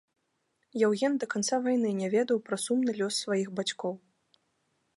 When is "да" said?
1.23-1.27